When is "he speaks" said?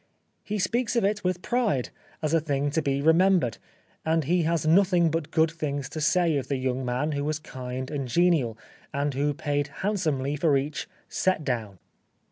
0.43-0.95